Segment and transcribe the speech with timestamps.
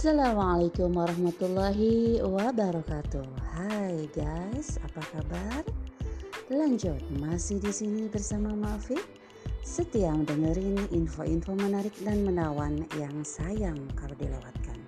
[0.00, 3.28] Assalamualaikum warahmatullahi wabarakatuh.
[3.52, 5.60] Hai guys, apa kabar?
[6.48, 8.96] Lanjut, masih di sini bersama Mafi.
[9.60, 14.80] Setia dengerin info-info menarik dan menawan yang sayang kalau dilewatkan.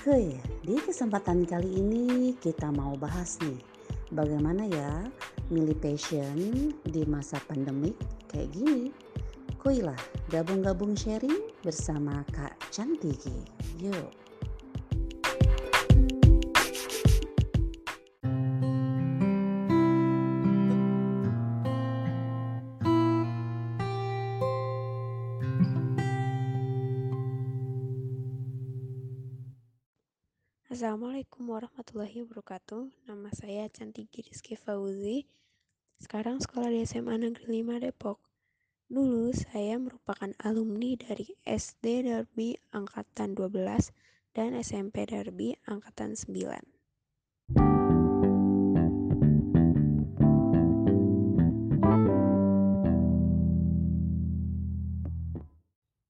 [0.00, 3.60] Oke, di kesempatan kali ini kita mau bahas nih,
[4.08, 5.04] bagaimana ya
[5.52, 8.88] milih passion di masa pandemik kayak gini.
[9.60, 10.00] Kuilah
[10.32, 13.30] gabung-gabung sharing bersama Kak Cantiki.
[13.78, 14.10] Yuk.
[30.66, 32.90] Assalamualaikum warahmatullahi wabarakatuh.
[33.06, 35.30] Nama saya Cantiki Rizky Fauzi.
[36.02, 38.31] Sekarang sekolah di SMA Negeri 5 Depok.
[38.92, 43.88] Dulu saya merupakan alumni dari SD Darby Angkatan 12
[44.36, 47.56] dan SMP Darby Angkatan 9.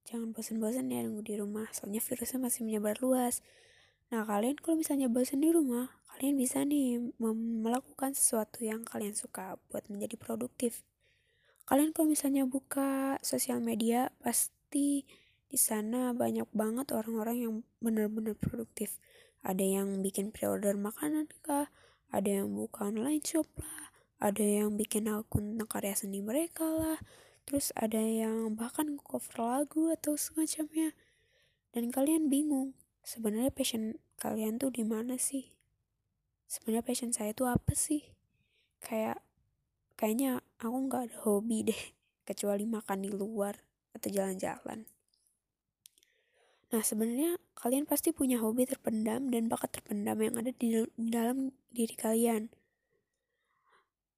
[0.03, 3.47] Jangan bosan-bosan ya nunggu di rumah, soalnya virusnya masih menyebar luas.
[4.11, 6.98] Nah, kalian kalau misalnya bosan di rumah, kalian bisa nih
[7.62, 10.83] melakukan sesuatu yang kalian suka buat menjadi produktif.
[11.69, 15.07] Kalian kalau misalnya buka sosial media, pasti
[15.47, 18.99] di sana banyak banget orang-orang yang benar-benar produktif.
[19.43, 21.71] Ada yang bikin pre-order makanan kah,
[22.11, 26.99] ada yang buka online shop lah, ada yang bikin akun tentang karya seni mereka lah,
[27.47, 30.95] terus ada yang bahkan cover lagu atau semacamnya.
[31.75, 35.51] Dan kalian bingung, sebenarnya passion kalian tuh di mana sih
[36.53, 38.13] sebenarnya passion saya tuh apa sih
[38.85, 39.25] kayak
[39.97, 41.83] kayaknya aku nggak ada hobi deh
[42.23, 43.59] kecuali makan di luar
[43.93, 44.87] atau jalan-jalan
[46.73, 51.53] Nah, sebenarnya kalian pasti punya hobi terpendam dan bakat terpendam yang ada di, di dalam
[51.69, 52.48] diri kalian.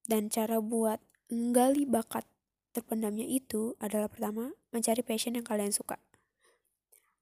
[0.07, 1.03] Dan cara buat
[1.35, 2.23] menggali bakat
[2.71, 5.99] terpendamnya itu adalah pertama, mencari passion yang kalian suka.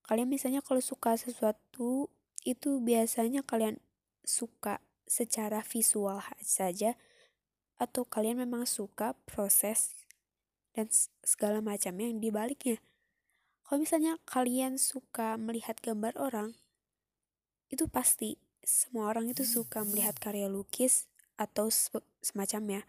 [0.04, 2.12] Kalian misalnya kalau suka sesuatu
[2.44, 3.80] itu biasanya kalian
[4.28, 6.92] suka secara visual saja
[7.82, 9.90] atau kalian memang suka proses
[10.70, 10.86] dan
[11.26, 12.78] segala macam yang dibaliknya.
[13.66, 16.54] Kalau misalnya kalian suka melihat gambar orang,
[17.74, 21.66] itu pasti semua orang itu suka melihat karya lukis atau
[22.22, 22.86] semacamnya.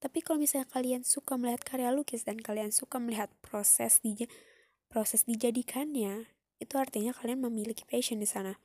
[0.00, 4.28] Tapi kalau misalnya kalian suka melihat karya lukis dan kalian suka melihat proses di
[4.92, 6.28] proses dijadikannya,
[6.60, 8.60] itu artinya kalian memiliki passion di sana.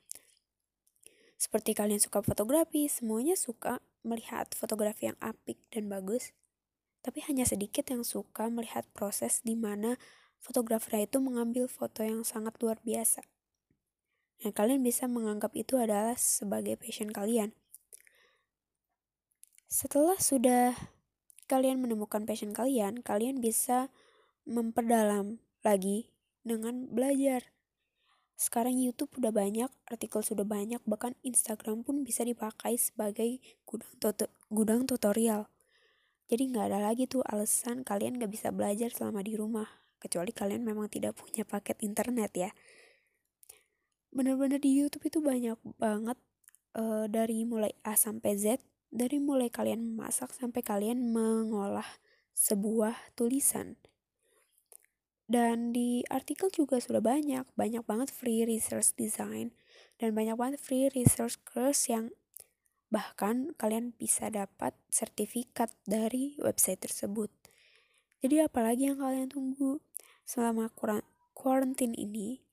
[1.36, 6.30] Seperti kalian suka fotografi, semuanya suka melihat fotografi yang apik dan bagus.
[7.02, 9.98] Tapi hanya sedikit yang suka melihat proses di mana
[10.38, 13.26] fotografer itu mengambil foto yang sangat luar biasa.
[14.38, 17.56] Dan kalian bisa menganggap itu adalah sebagai passion kalian.
[19.66, 20.78] Setelah sudah
[21.50, 23.90] kalian menemukan passion kalian, kalian bisa
[24.46, 26.14] memperdalam lagi
[26.46, 27.55] dengan belajar.
[28.36, 34.28] Sekarang YouTube udah banyak, artikel sudah banyak, bahkan Instagram pun bisa dipakai sebagai gudang, tuto
[34.52, 35.48] gudang tutorial.
[36.28, 39.64] Jadi nggak ada lagi tuh alasan kalian nggak bisa belajar selama di rumah,
[39.96, 42.50] kecuali kalian memang tidak punya paket internet ya.
[44.12, 46.20] Bener-bener di YouTube itu banyak banget
[46.76, 48.60] uh, dari mulai A sampai Z,
[48.92, 51.88] dari mulai kalian memasak sampai kalian mengolah
[52.36, 53.80] sebuah tulisan
[55.26, 59.50] dan di artikel juga sudah banyak, banyak banget free research design
[59.98, 62.14] dan banyak banget free research course yang
[62.86, 67.28] bahkan kalian bisa dapat sertifikat dari website tersebut.
[68.22, 69.82] Jadi apalagi yang kalian tunggu
[70.22, 70.70] selama
[71.34, 72.46] quarantine ini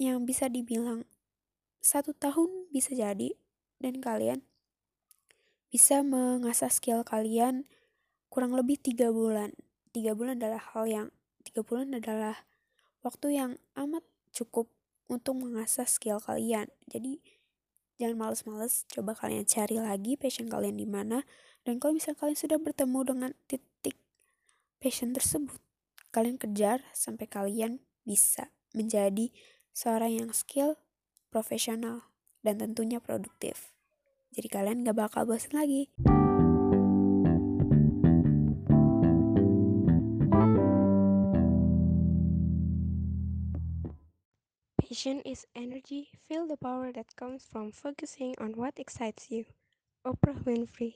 [0.00, 1.04] yang bisa dibilang
[1.84, 3.36] satu tahun bisa jadi
[3.78, 4.40] dan kalian
[5.68, 7.68] bisa mengasah skill kalian
[8.32, 9.52] kurang lebih tiga bulan.
[9.94, 11.06] Tiga bulan adalah hal yang
[11.44, 12.48] tiga bulan adalah
[13.04, 14.02] waktu yang amat
[14.32, 14.72] cukup
[15.06, 16.72] untuk mengasah skill kalian.
[16.88, 17.20] Jadi
[18.00, 21.22] jangan males-males, coba kalian cari lagi passion kalian di mana.
[21.64, 23.96] Dan kalau misalnya kalian sudah bertemu dengan titik
[24.80, 25.60] passion tersebut,
[26.12, 29.32] kalian kejar sampai kalian bisa menjadi
[29.72, 30.76] seorang yang skill,
[31.32, 32.12] profesional,
[32.44, 33.72] dan tentunya produktif.
[34.34, 35.88] Jadi kalian gak bakal bosan lagi.
[44.94, 46.06] Passion is energy.
[46.22, 49.42] Feel the power that comes from focusing on what excites you.
[50.06, 50.94] Oprah Winfrey.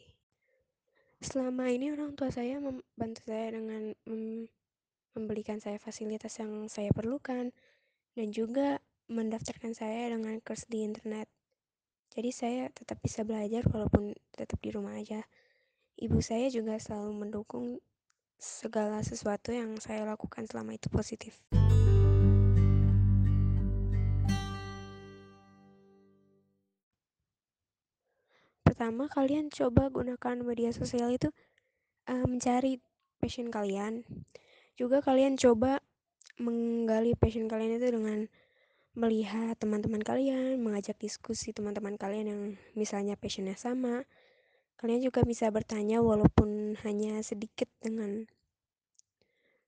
[1.19, 4.47] Selama ini orang tua saya membantu saya dengan mem
[5.19, 7.51] membelikan saya fasilitas yang saya perlukan
[8.15, 8.79] dan juga
[9.11, 11.27] mendaftarkan saya dengan kurs di internet.
[12.15, 15.27] Jadi saya tetap bisa belajar walaupun tetap di rumah aja.
[15.99, 17.83] Ibu saya juga selalu mendukung
[18.39, 21.58] segala sesuatu yang saya lakukan selama itu positif.
[28.79, 31.35] Pertama, kalian coba gunakan media sosial itu
[32.07, 32.79] uh, mencari
[33.19, 34.07] passion kalian.
[34.79, 35.83] Juga kalian coba
[36.39, 38.31] menggali passion kalian itu dengan
[38.95, 42.43] melihat teman-teman kalian, mengajak diskusi teman-teman kalian yang
[42.79, 44.07] misalnya passionnya sama.
[44.79, 48.31] Kalian juga bisa bertanya walaupun hanya sedikit dengan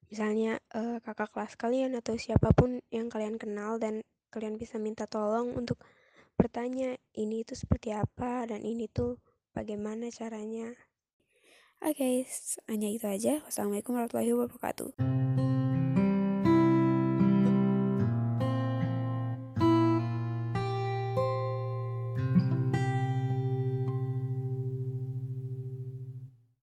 [0.06, 5.10] misalnya uh, kakak kelas kalian atau siapa pun yang kalian kenal dan kalian bisa minta
[5.10, 5.82] tolong untuk
[6.40, 9.20] bertanya ini itu seperti apa dan ini tuh
[9.52, 10.72] bagaimana caranya.
[11.84, 12.14] Oke, okay,
[12.72, 13.44] hanya itu aja.
[13.44, 15.49] Wassalamualaikum warahmatullahi wabarakatuh.